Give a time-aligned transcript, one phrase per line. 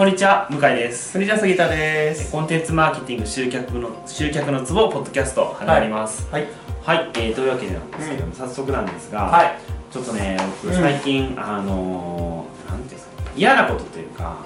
[0.00, 1.12] こんにちは向井です。
[1.12, 2.32] こんにちは杉田です。
[2.32, 6.26] コンテンツマーケティング集客の集客のツボポッドキャスト始まります。
[6.32, 6.48] はい。
[6.82, 7.90] はい、えー、というわけでなん。
[7.90, 9.58] ですけども、早速なんですが、はい。
[9.92, 10.80] ちょっとね僕うん。
[10.80, 14.38] 最近、あのー、なんていうんですか嫌なことというか、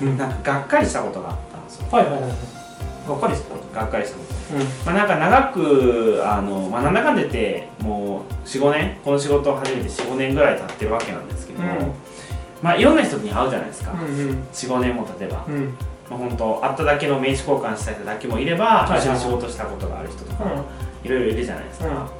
[0.00, 0.16] うん。
[0.16, 1.88] なんかがっかりしたことがあったんですよ。
[1.90, 2.30] はいはいはい
[3.06, 4.56] がっかりしたことがっかりしたこと。
[4.56, 4.62] うん。
[4.62, 12.11] まあ、なんか長くあの、まあ、なんだかんだ言ってもう45年この仕事を始めて45年ぐらい経ってるわけなんですけども、うん
[12.62, 13.98] まあいろんな人に会うじゃないですか、うん
[14.52, 15.74] 45年も経てば、うん。
[16.08, 21.06] まあ、本当会っただけの名刺交換した人だけもいれば、はい一緒に仕事したことがある人とか、うん。
[21.06, 21.92] いろいろいるじゃないですか、うん。
[21.94, 22.10] ま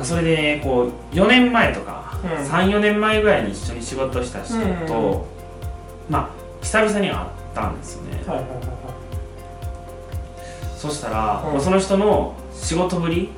[0.00, 2.30] あ、それでねこう4年前とか、うん。
[2.30, 4.54] 34年前ぐらいに一緒に仕事した人
[4.86, 5.34] と、うん
[6.12, 6.30] まあ
[6.62, 7.16] 久々に会っ
[7.54, 8.94] たんですよね、はいはいは
[10.76, 11.52] そしたら、うん。
[11.54, 13.30] まあその人の仕事ぶり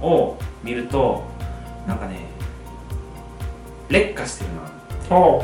[0.00, 1.24] を見ると
[1.86, 2.20] なんかね
[3.92, 5.16] 劣化してるな。
[5.16, 5.42] うんおう。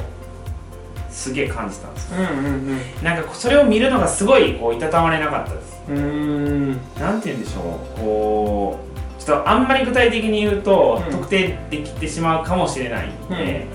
[1.10, 2.16] すげえ感じたんですよ。
[2.20, 5.82] うんうんなんかそれを見るのがすごいこういたたまれなかったです。
[5.88, 6.72] うんうん。
[6.98, 7.60] なんて言うんでしょ
[7.96, 8.00] う。
[8.00, 8.78] こ
[9.18, 11.12] うちょっとあんまり具体的に言うと、うん。
[11.12, 13.66] 特定できてしまうかもしれないんで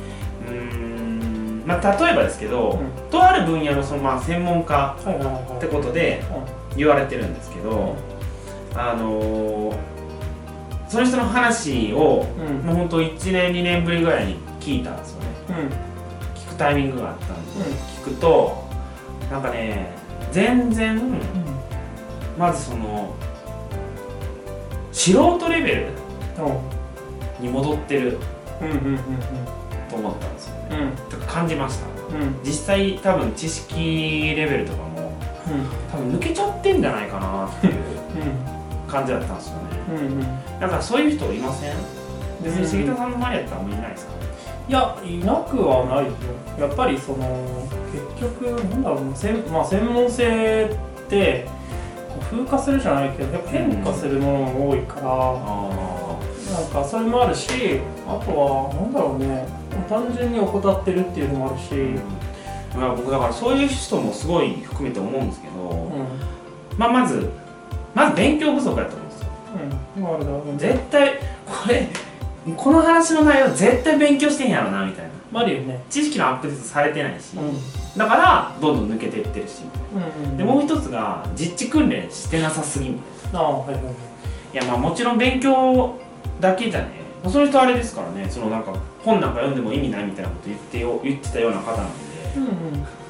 [0.48, 1.64] うーん。
[1.66, 3.10] まあ例えばですけど、うん。
[3.12, 4.96] とある分野のそのまあ専門家
[5.58, 6.24] ってことで
[6.78, 7.96] 言われてるんですけど、
[8.76, 9.76] あのー
[10.88, 12.58] その人の話をうん。
[12.60, 15.28] もう本当1年2年ぶりぐらいに聞いたんですよね。
[15.50, 15.56] うん。
[16.42, 17.66] 聞くタイミングがあったんで、
[18.02, 18.64] 聞くと
[19.32, 19.92] なんかね
[20.32, 21.02] 全然
[22.38, 23.14] まずその
[24.92, 25.88] 素人レベル
[27.40, 28.18] に戻ってる
[28.62, 28.98] うんうんうん
[29.90, 30.78] と思ったんですよね。
[30.78, 31.10] うん。
[31.10, 31.86] とか感じました。
[32.16, 32.22] うん。
[32.22, 35.12] うん実際多分知識レベルとかも
[35.92, 37.74] 多分抜けちゃってんじゃないかなっていう
[38.88, 39.62] 感じだったんですよね。
[39.90, 40.04] うんうん。
[40.04, 41.74] うんだからそういう人いません？
[42.44, 44.14] 別に杉田さんの周りやったらあんまりいないですか？
[44.70, 46.12] いやいなくはないよ。
[46.60, 51.48] やっぱりその結局なんだろうな専,、まあ、専門性って
[52.30, 56.20] 風化するじゃないけどやっぱ変化するものが多いから、あ
[56.54, 59.48] なんかそれもあるしあとはなんだろうね
[59.90, 62.00] 単純に怠ってるっていうのもあるし、うん。
[62.76, 65.92] あ、まあ、僕だからそういう人もすごい含めて思うんですけど、
[66.78, 67.30] まあまず
[67.94, 69.30] まず勉強不足だと思うんですよ。
[70.48, 70.58] うん。
[70.58, 71.88] 絶対これ
[72.58, 75.40] この話の内容絶対勉強してへんやろなみたいな。
[75.40, 75.84] あるよね。
[75.90, 77.98] 知識のアップデートされてないし、うん。
[77.98, 79.62] だからどんどん抜けていってるし。
[79.96, 83.40] うんうんでもう一つが実地訓練してなさすぎみたいな。
[83.40, 83.94] ああはいはいはい。
[84.54, 85.96] いやまあもちろん勉強
[86.40, 86.88] だけじゃね
[87.28, 88.74] その人あれですからねそのなんか
[89.04, 91.94] 本なんか読んでも意味ないみたいなこと言ってよ言ってたような方なんで。
[92.38, 93.03] うん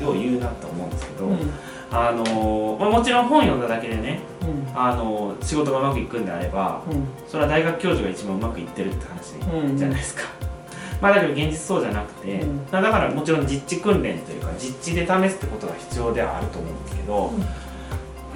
[0.00, 1.32] よう言うなと思うんですけど、うん。
[1.32, 1.50] うん
[1.92, 4.78] あのーまあ、もちろん本読んだだけでね、うん。
[4.80, 6.82] あのー仕事がうまくいくんであれば
[7.26, 9.76] それは大学教授が一番うまくいってるって話うん。
[9.76, 10.22] じゃないですか、
[11.02, 12.70] まあだけど現実そうじゃなくて、うん。
[12.70, 17.32] だからもちろん実地訓練というか実地で試すってことが必要ではあると思うんですけど、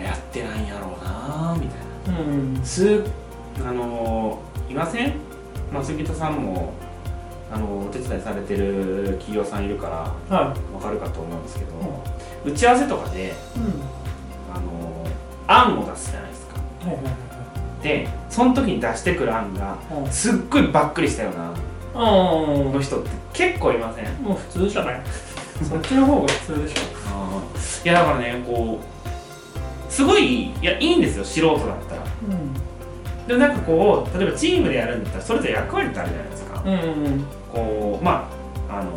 [0.03, 2.21] やってないんやろうなみたいな。
[2.21, 2.61] うん。
[2.65, 3.03] す
[3.65, 5.13] あのーいません、
[5.73, 6.73] まあ、杉田さんも
[7.53, 9.89] あのお手伝いされてる企業さんいるか
[10.29, 11.71] らはわかるかと思うんですけど、
[12.45, 13.35] 打ち合わせとかで、いうん。
[14.55, 15.15] あのー
[15.47, 16.55] 案を出すじゃないですか。
[16.87, 17.15] はいはいはい
[17.83, 22.73] でその時に出してくる案がはいすっごいばっくりしたようなうん。
[22.73, 24.07] の人って結構いません？
[24.23, 25.01] もう普通じゃない。
[25.63, 26.81] そっちの方が普通でしょ。
[27.85, 32.03] いやだからねこうすごいいやいいんですよ素人だったら。
[32.31, 32.55] うん。
[33.29, 36.29] でもなんかこう例えばチームでやるんだったらそれぞれ役割ってあるじゃない
[36.65, 37.25] ですか、うん。
[37.53, 38.29] こうま
[38.69, 38.91] ああの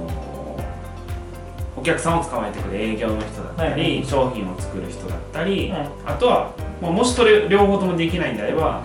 [1.75, 4.05] お客さんを捕まえてくる営業の人だったり、はい。
[4.05, 5.89] 商品を作る人だったり、はい。
[6.05, 6.51] あとは
[6.81, 8.81] もうもしそれ両方ともできないんであれば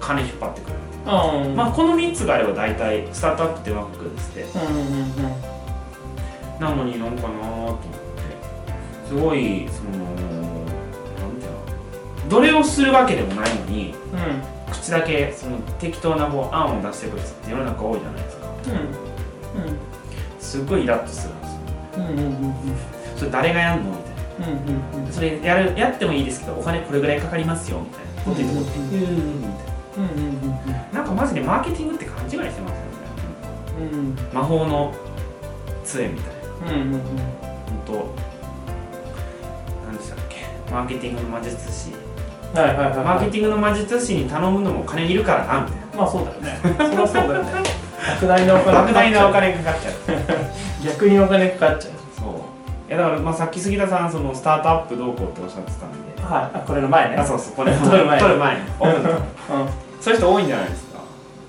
[0.00, 0.76] 金引っ張ってくる、
[1.06, 4.42] うんまあこの3つがあれば大体スタートアップってうまくいくんですって。
[4.42, 6.60] うんうんうん。
[6.60, 7.86] なのになんかなと思って。
[9.06, 10.16] すごいそのなん
[11.38, 12.28] ていうの。
[12.28, 18.46] どれをするわけでもないのにうん口だけその適当なこう案を出してくる人って世の中多いじゃないですか。
[20.40, 21.58] すっごいイラッとするんですよ。
[21.96, 22.24] うんうんうん。
[22.24, 22.54] うん
[23.16, 23.90] それ誰がやんの？
[23.90, 24.62] みたいな。
[24.98, 27.80] うんうんそれやるやってもいいですけどお金これぐらいかかりますよ。
[27.80, 28.22] みたいな。
[28.22, 30.66] こと言ってもうんうんうんみたいうんうん。
[30.92, 32.72] ななんかマジでマーケティングって勘違いしてますよね
[33.78, 34.94] うんうん魔法の
[35.84, 36.34] 杖みたい
[36.68, 36.72] な。
[36.74, 37.00] うんうんうん。
[37.00, 37.06] 本
[37.86, 37.92] 当
[39.86, 40.36] 何でしたっけ。
[40.70, 41.90] マーケティングの魔術師
[42.54, 45.86] マーケティングの魔術師に頼むのも金いるからなみたいな。
[45.98, 46.58] まあそうだよね。
[46.62, 47.50] そりゃそうだよね。
[48.20, 49.92] 莫大なお金莫大なおかかっ金かかっちゃう。
[49.94, 50.38] ちゃう
[50.84, 51.92] 逆にお金かかっちゃう。
[52.18, 52.34] そう。
[52.88, 56.22] いやだからまあさっき杉田さんそのスタートアップどうこうっておっしゃってたんで。
[56.22, 56.58] はい。
[56.58, 57.16] あこれの前ね。
[57.16, 58.60] あそうそうこれ撮る前撮る前に。
[58.60, 58.68] うん。
[60.00, 61.00] そういう人多いんじゃないですか。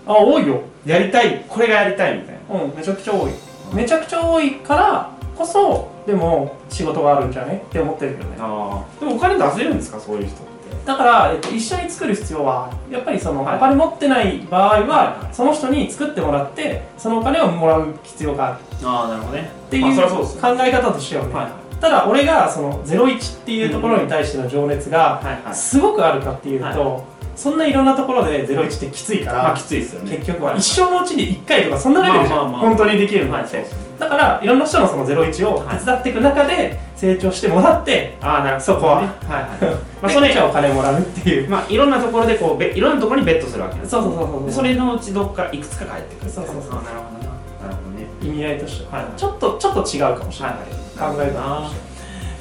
[0.07, 0.61] あ多いよ。
[0.85, 1.45] やりたい。
[1.47, 2.61] これがやりたいみたいな。
[2.63, 3.31] うんめちゃくちゃ多い。
[3.73, 7.57] めちゃくちゃ多いからこそでも仕事があるんじゃない？
[7.57, 8.37] って思ってるけどね。
[8.39, 9.99] ああでもお金出せるんですか？
[9.99, 10.35] そういう人。
[10.35, 13.57] ってだから、えっと、一緒に作る必要はやっぱりその、はい。
[13.57, 18.57] お金持ってない場合は、その人に作ってもらってそのお金をもらう必要がある。
[18.83, 19.51] ああなるほどね。
[19.67, 21.43] っていう考え方としてはね、はい。
[21.45, 25.21] はいただ俺がその01っていうところに対しての情熱が
[25.53, 27.03] すごくあるかっていうと、は
[27.35, 30.17] そんないろんなところで01ってきついから、まあきついですよね。
[30.17, 32.61] 結局ははい一生のうちに1回とかそんなレベルじゃん、まあまあまあ。
[32.61, 38.95] 本当にできるのって、はいそうですねだからいろんな人のその01を手伝っていく中で成長してもらって、ああなるほどそこは。
[38.95, 41.49] はいはい まあでそれじゃあお金もらうっていう。
[41.49, 47.33] まあいろんなところでこうべいろんなところにベットするわけですそうそうそうそうでそれのうちどっかいくつか返ってくるそうそうそうあなるほどな。
[47.63, 48.07] なるほどね。
[48.21, 49.07] 意味合いとしては、はい。
[49.17, 51.87] ちょっとちょっと違うかもしれない、考え方として。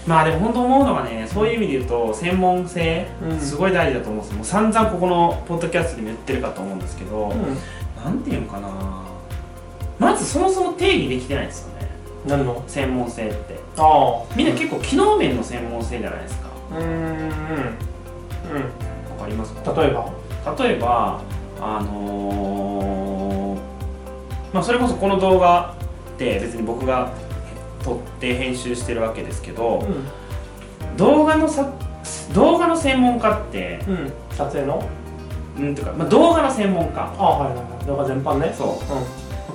[0.07, 3.41] まあでも本当思うのがねそういう意味で言うと専門性うん。
[3.41, 4.37] すごい大事だと思うんですよ。
[4.37, 8.03] もう散々ここのポッドキャストでも言ってるかと思うんですけど、うん。
[8.05, 8.69] なんていうのかな
[9.99, 11.89] まずそもそも定義できてないんですよね。
[12.27, 12.63] 何の？
[12.67, 13.57] 専門性って。
[13.79, 16.49] あみんな結構機能面の専門性じゃないですか。
[16.73, 17.27] あうーんうん。
[17.29, 17.31] わ
[19.21, 19.73] かりますか？
[19.81, 20.13] 例えば？
[20.59, 21.21] 例えば
[21.61, 23.61] あのー
[24.53, 25.75] まあそれこそこの動画
[26.15, 27.13] って別に僕が
[27.83, 29.85] 撮って編集してるわけですけどう
[30.99, 31.73] 動画のさ
[32.33, 34.83] 動画の専門家ってん、うん、撮影の？
[35.59, 37.01] うんていうか、まあ、動画の専門家。
[37.19, 37.87] あはいはいはい。
[37.87, 38.55] 動画全般ね。
[38.57, 38.69] そう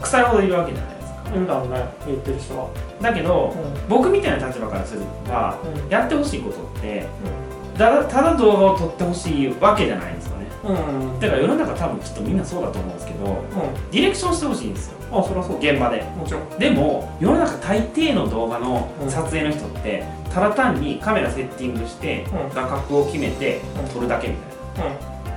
[0.01, 1.37] 腐るほどいるわけじゃないですかうん。
[1.37, 1.69] いるだろう。
[1.69, 2.67] ね言ってる人は
[3.01, 3.89] だけどう。
[3.89, 5.57] 僕みたいな立場からすれば
[5.87, 7.05] んやってほしいことって
[7.77, 10.71] ただただ動画を撮ってほしいわけじゃないんですよねう。
[10.73, 10.75] ん
[11.13, 12.91] うんだから世の中多分きっとみんなそうだと思う。
[12.91, 13.29] んですけどう。
[13.29, 13.33] ん
[13.91, 15.57] ディレクションしてほしいんですよあそりゃそう。
[15.59, 20.03] 現場でもちろんでも世の中大抵の動画のうん撮影の人って
[20.33, 24.35] ただ単にカメラセッティングしてうん画角を決めてうん撮るだけみ
[24.75, 24.91] たいな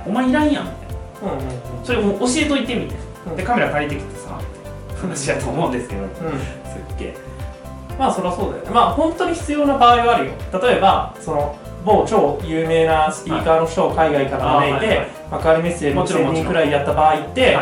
[0.05, 0.75] うんお前いらんやんみた
[1.25, 1.81] いなうんう。
[1.81, 2.19] んそれもう。
[2.19, 4.39] 教えといてみたいうんなでカメラ借りてきてさ
[5.07, 6.09] 話だと思うんですけどうん。
[6.09, 6.19] すっ
[6.99, 7.17] げえ。
[7.97, 8.69] まあそりゃそうだよね。
[8.71, 10.31] まあ本当に必要な場合はあるよ。
[10.61, 11.55] 例えばその
[11.85, 16.43] 某超有名なスピーカーの人を海外から招いてはい幕張メッセで6000もちろんもちろん。
[16.43, 17.57] 人くらいやった場合って、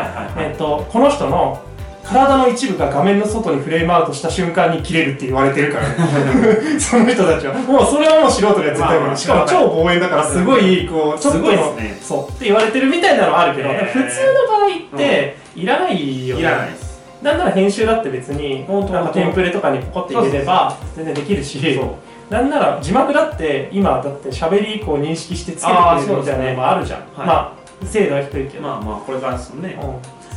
[0.90, 1.62] この人の
[2.04, 5.94] 体の一部が画面の外にフレームアウトした瞬間に切れるって言われてるからね。
[6.78, 7.54] その人たちは。
[7.54, 16.42] もうそれはもう素人が絶対無理、しかも超望遠だからすごいこうちょっとすごいのそうって言われてるみたいなのはあるけど、普通の場合っていらないよね。
[16.42, 16.83] いらないです
[17.24, 21.80] なんなら編集だって別になんかテンプレとかにポコって入れれば全然できるし
[22.28, 27.26] なんなら字幕だって今だって喋り以降認識してつけてくれるみたいなのもあるじゃん、はい。
[27.26, 29.78] まあ精度は低いけど、まあまあこれからですよね。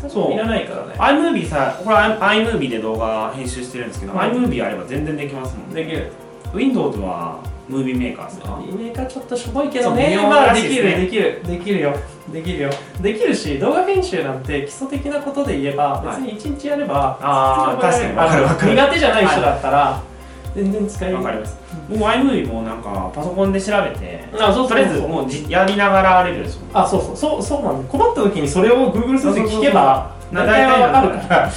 [0.04, 0.34] うん、そう。
[0.34, 0.94] いらないからね。
[0.94, 4.20] iMovie さこれ iMovie で動画編集してるんですけど、うん。
[4.20, 5.84] iMovie あれば全然できますもんね。
[5.84, 6.12] できる。
[6.54, 10.08] Windows はムービーメーカーですかイメーカーちょっとしょぼいけどね。
[10.10, 11.42] 微妙まあできるできる。
[11.46, 11.94] できるよ
[12.32, 12.70] できるよ。
[13.02, 18.16] できるし動画編集なんて基礎的なことで言えば別に1日やれば、あー確かに。
[18.16, 18.72] わかるわかる。
[18.74, 20.02] 苦手じゃない人だったら、
[20.56, 21.18] 全然使える。
[21.18, 21.58] わかります。
[21.90, 27.16] 僕 iMovie もなんかパソコンで調べてあそうとりあえずもうじやりながらレベルですもんあそうそう。
[27.16, 27.90] そうそうなんだ。
[27.90, 31.52] 困った時にそれを Google 先生聞けばな大体わかるから。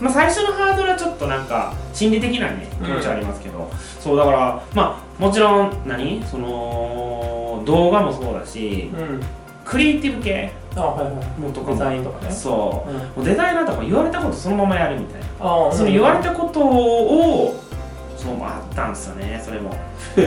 [0.00, 6.22] まあ最初のハードルはちょっとなんか心理的なね気持ちはありますけど、そうだからまあもちろん何？
[6.26, 9.20] その動画もそうだしうん
[9.64, 12.32] クリエイティブ系あはいはいもとかデザインとかね。
[12.32, 12.90] そう。
[12.90, 12.96] うん。
[12.98, 15.26] もうデザイナーとか言われたことそのままやるみたいな。
[15.40, 17.60] あその言われたことを
[18.16, 19.70] そうあったんですよね それも。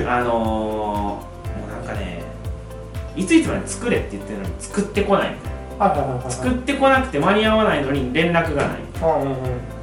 [0.07, 1.19] あのー、も
[1.67, 2.21] うなんかね
[3.15, 5.57] いついつまで作れって言ってるのに作ってこないみたいな。
[6.27, 8.77] い作ってこなくて間に合わないのに連絡がない。
[9.01, 9.33] うんうんう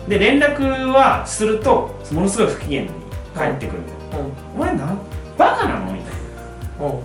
[0.07, 0.09] ん。
[0.09, 2.89] で連絡はするとものすごい不機嫌に
[3.35, 4.99] 返ってくるみたいな、お前なん
[5.39, 6.87] バカなのみたいな。
[6.87, 6.93] うん。
[6.93, 7.03] うん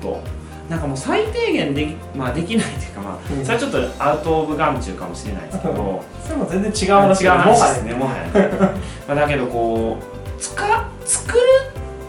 [0.00, 0.37] と
[0.68, 3.42] なんかもう最低限でき,、まあ、できないっていうかまあ、うん。
[3.42, 8.26] それはちょっとアウト・オブ・眼中かもしれないですけど、それも全然違う話違う話ですねねもはや。
[9.08, 11.42] まあだけどこうつか作る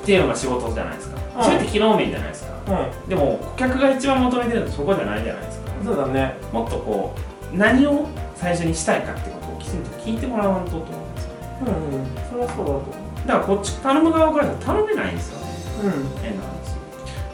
[0.02, 1.44] っていうのが仕事じゃないですか、うん。
[1.44, 2.50] それって機能面じゃないですか。
[2.68, 5.72] うでも顧客が一番求めてるのはそこじゃないじゃないですか。
[5.82, 6.36] んそうだね。
[6.52, 7.14] もっとこ
[7.54, 11.48] う何を最初にしたいかってことをきちんと聞いてもらわんとと思うんですよね。
[11.62, 12.08] うんうん。
[12.30, 12.84] それはそうだと思
[13.26, 15.46] だからこっち頼む側から頼めないんですよね。
[15.84, 15.92] ううん。
[16.22, 16.59] 変な話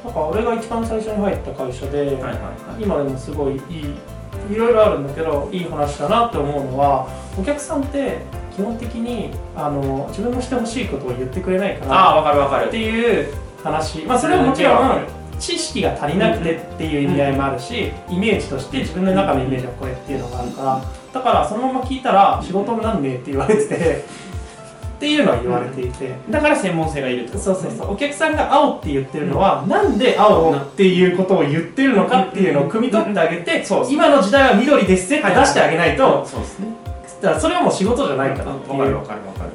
[0.06, 2.84] なんか俺が一番最初に入った会社で、はいはいはい。
[2.84, 3.96] 今でもすごいいい
[4.52, 7.08] いろいろあるんだけどいい話だなって思うのは
[7.38, 8.20] お客さんって
[8.56, 12.68] 基本的にあの自分のしてほしいことを言ってくれないかあらあわかるわかる。
[12.68, 13.34] っていう
[13.64, 14.00] 話。
[14.06, 15.08] まあそれはもちろん
[15.40, 20.82] 知識が足りなくてっていう意味合いもあるし、イメージとして自分の中のイメージはこれっていうのがあるから
[21.12, 24.06] だからそのまま聞いたら仕事になんねえって言われてて
[24.96, 27.38] っていうのは言われていて、だから専門性がいると。
[27.38, 27.94] そうそうそう。
[27.94, 36.68] お客さんが青って言ってるのは、なんで青っていうことを言ってるのかっていうのを汲み取ってあげて、今の時代は緑ですって出してあげないと、そうですね。
[37.22, 39.52] だからそれはもう仕事じゃないからっていうわかるわかるわかる。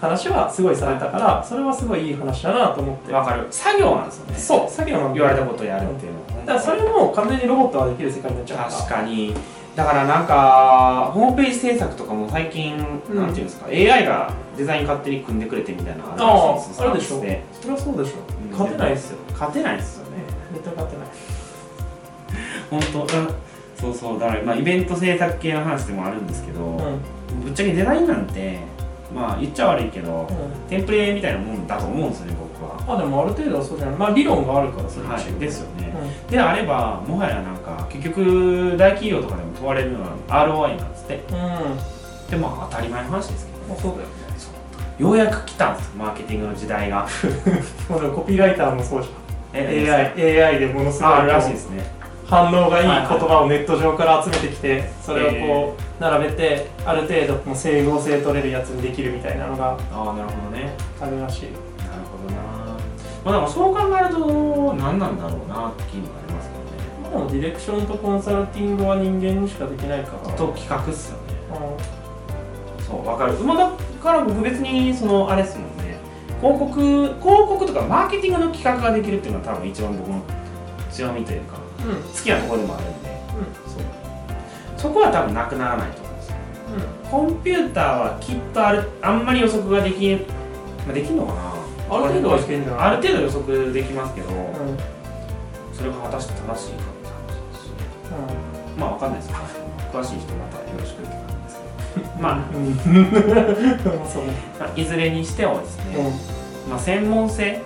[0.00, 3.12] 話はすごいされたからそれはすごいいい話だなと思って。
[3.12, 3.46] わかる。
[3.50, 4.38] 作業なんですよね。
[4.38, 4.70] そう。
[4.70, 9.34] 作業なんだ言われたことやるっていうのはだからそれも完全にロボットができる世界になっちゃうから確かに
[9.78, 12.74] だからなんかホームページ制作とかも最近、
[13.08, 13.16] うん。
[13.16, 17.20] なんていうんですか AI がデザイン勝手に組んでくれてみたいなのああらしいんすよあるでしょ。
[17.20, 18.16] サービスそれはそうでしょ。
[18.42, 18.50] うん。
[18.50, 19.18] 勝てないですよ。
[19.34, 20.10] 勝てないですよね。
[20.52, 21.08] 絶対勝てない。
[22.70, 23.06] 本当？
[23.06, 23.34] だ
[23.80, 27.40] そうそうだからまあイベント制作系の話でもあるんですけど、うん。
[27.44, 28.58] ぶっちゃけデザインなんて
[29.14, 30.68] まあ言っちゃ悪いけど、うん。
[30.68, 32.80] テンプレみたいなもんだと思うんですよね僕は。
[32.84, 33.94] まあでもある程度はそうじゃない。
[33.94, 41.14] まあ理論があるからそれはいですよねうであればもはやなんか結局大企業とかでも問われるのは ROI なんですって。
[41.14, 42.30] んうん。
[42.30, 44.14] でまあ当たり前の話ですけどまあそうだよね。
[44.98, 47.06] ようやく来たんですよマーケティングの時代が。
[47.88, 49.14] コピーライターもそうじゃん。
[49.54, 51.98] え AI, AI でものすごいああるらしいですね。
[52.26, 60.74] 反応がいい言葉をネット上から集めてきてそれをこう並べてある程度整合性取れるやつにできるみたいなのがああなるほどね。
[61.00, 61.48] あるらしい
[63.28, 66.70] まあでもそう考えると何なんだろうなって気になりますけどね。
[67.02, 70.32] まあでもディレクションとコンサルティングは人間にしかできないから。
[70.32, 71.34] と企画っすよね。
[72.80, 73.34] うそうわかる。
[73.40, 75.98] まあだから僕別にそのあれっすもんね。
[76.40, 80.22] 広告広告とかマーケティングの企画ができるっていうのは多分一番僕の
[80.90, 81.60] 強みというかん。
[81.60, 83.20] 好きなところでもあるんで、
[83.66, 83.82] そう。
[84.78, 86.36] そこは多分なくならないと思うんですよ
[87.10, 91.47] コンピューターはきっとあるあんまり予測ができん、まあ、できんのかな
[91.90, 92.36] ある程度は
[92.84, 94.28] ある程度予測できますけど、
[95.72, 96.74] それが果たして正しいかって話で
[97.54, 97.70] すし
[98.78, 99.32] まあわかんないです。
[99.92, 101.60] 詳しい人またよろしくって感じです
[101.94, 102.06] けど。
[102.20, 102.38] まあ
[104.76, 106.00] いずれにしてもですね、う
[106.68, 106.70] ん。
[106.70, 107.60] まあ、専門性、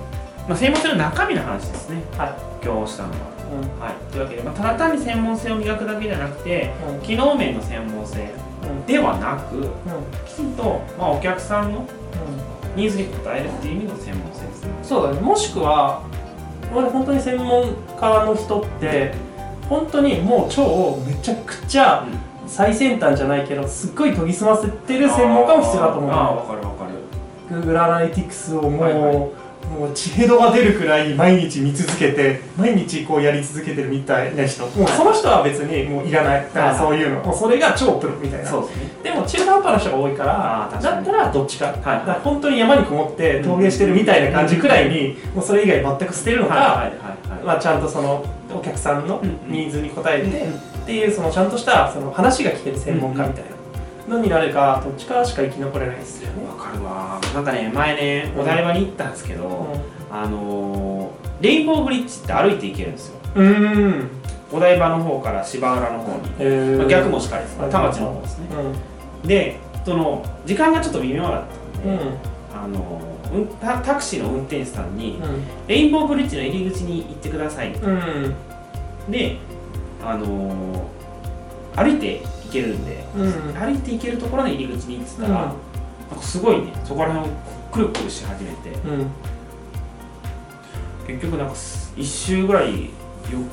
[0.48, 2.02] まあ、専門性の中身の話ですね。
[2.16, 2.32] はい。
[2.64, 3.16] 今日したのは。
[3.52, 3.82] うん。
[3.82, 7.00] はい、というわけで、まあ、ただ単に専門性を磨くだけじゃなくてうん。
[7.00, 8.30] 機能面の専門性
[8.62, 8.86] うん。
[8.86, 9.64] ではなくうん。
[10.26, 11.86] きちんと、まあ、お客さんのうん
[12.76, 14.70] ニーズに応えるっていう意味の専門性ですね。
[14.82, 16.02] そうだねもしくは
[16.74, 19.14] 俺本当に専門家の人って
[19.68, 22.06] 本当にもう超めちゃくちゃ
[22.46, 27.62] 最先端じゃないけどすっごい研ぎ澄ませてる専門家も必要だと思うああ、のわかるわかる。
[27.62, 34.66] Google アナリティクスをもう、はいはいもう知恵度が出るくらい毎日見続けて毎日こうやり続けてるみたいな人。
[34.66, 36.42] もうその人は別にもういらない。
[36.42, 38.48] だからそういうの、もうそれが超プロみたいな。
[38.48, 38.90] そうですね。
[39.02, 49.52] でも中途半端な人が多いからだったらどっちか,、はいだから本当に山にこもって陶芸してるみたいな感じくらいに、もうそれ以外全く捨てるのか、はいはいはいまあ、ちゃんとそのお客さんのうんうん。
[49.52, 50.54] ニーズに応えて、うん。
[50.82, 53.51] っていうそのちゃんとしたその話が聞ける専門家みたいな
[54.08, 56.46] のになるかどっちかしか生き残れないですよね。
[56.46, 57.20] わかるわ。
[57.34, 59.68] なんかね、前ね、お台場に行ったんですけど、
[60.10, 63.18] あのー、レインボーブリッジって歩いて行けるんですよ。
[63.36, 63.50] うん、う
[63.88, 64.08] ん
[64.52, 66.18] お台場の方から芝浦の方に。
[66.38, 68.46] えーまあ、逆もしかりですはい田町の方ですね。
[69.24, 71.44] うで、その、時間がちょっと微妙だっ
[71.74, 71.98] たんで、んうん
[72.54, 73.00] あの
[73.62, 77.72] タタクシーの運転手さんに、うんレインボーブリッジの入り口に行ってください。
[77.72, 78.34] うん
[79.08, 79.38] で、
[80.04, 81.02] あのー
[81.74, 83.32] 歩いて行けるんで、うん。
[83.54, 85.34] 歩いて行けるところの入り口に行ってたら、うん。
[85.34, 85.48] なん
[86.16, 87.32] かすごいね、そこら辺を
[87.72, 89.06] くるくるし始めて、うん。
[91.06, 92.90] 結局なんかす一周ぐらい、よ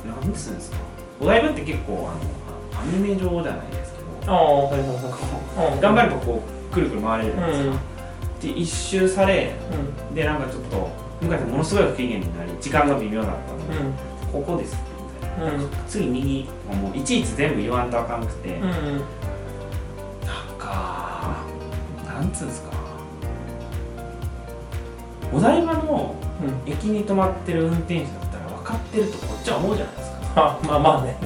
[0.06, 0.76] なんつうんですか、
[1.20, 7.76] お台場って結構あの、アニメ場じゃないですけど、ああはいはい頑張ればこう、くるくる回れるじゃないですか。
[8.42, 9.52] で、一周され、
[10.12, 10.90] うで、なんかちょっと、
[11.20, 13.92] 向井さんものすごい不機嫌になり、時間が微妙だったので、ん。
[14.32, 14.76] ここです
[15.88, 18.62] 次右もういちいち全部言わんとあかんくて、うん。
[18.62, 18.70] なん
[20.58, 21.44] か
[22.06, 22.70] なんつうんですか。
[25.32, 26.14] お台場の
[26.66, 26.72] うん。
[26.72, 30.18] 駅に止まってる運転手だったら分かってるとこっちは思うじゃないですか。
[30.36, 31.16] あまあまあね。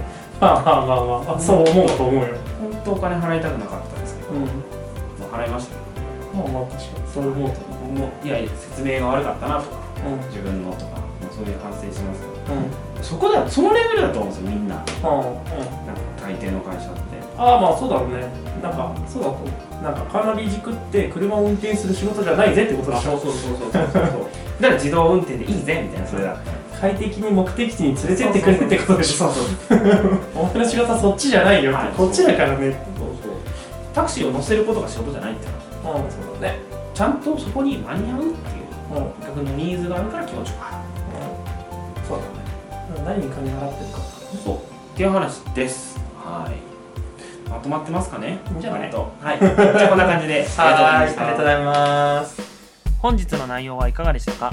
[0.40, 2.28] まあまあまあまあそう思うと思うよ。
[2.60, 4.44] 本当お金払いたくなかったんですけど、うん。
[5.32, 5.80] 払いましたよ。
[6.34, 7.04] まあまあ確かに。
[7.12, 10.18] そう思うと思もういやいや説明が悪かったなとかううん。
[10.28, 14.76] 自分のとかもうそういう反省しますけどうんそこだそのレベルだと思うんですよみんな。
[14.76, 15.18] なんかうん。
[15.18, 15.24] うん
[16.24, 17.00] 大抵の会社って。
[17.36, 18.24] ああまあそうだろうね。
[18.62, 19.36] なんかそうだと
[19.82, 23.18] なんかカーナビ軸って車を運転する仕事じゃないぜってことでしょ？
[23.18, 24.02] そうそうそうそうそう
[24.58, 26.36] だから自動運転でいいぜみたいなそれだ。
[26.80, 29.28] 快適に目的地に連れてってくれってことでしょ？
[29.28, 31.88] そうそうお前の仕事はそっちじゃないよはい。
[31.94, 32.70] こっちだからね。
[32.96, 33.32] そうそう。
[33.94, 35.46] タクシーを乗せることが仕事じゃないって
[35.86, 36.58] 話うんそうだね。
[36.94, 38.34] ちゃんとそこに間に合うっていう。
[38.92, 40.83] うん、うん、お客のニーズがあるから気持ちよくある
[43.04, 43.98] 何に金払ってるか
[44.44, 44.56] そう。
[44.56, 44.60] っ
[44.96, 45.98] ていう話です。
[46.16, 47.50] はい。
[47.50, 48.38] まとまってますかね？
[48.60, 49.38] じゃない割とはい。
[49.38, 50.46] じゃあこんな感じで。
[50.58, 51.22] ありがとうございました。
[51.22, 52.42] ありがとうございます。
[53.00, 54.52] 本日の内容はいかがでしたか？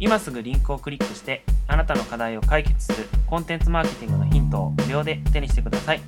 [0.00, 6.00] 今すぐリンクをクリックしてあなたの課題を解決するコンテンツマーケティングのヒントを無料で手にしてください。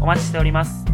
[0.00, 0.84] お待ちしております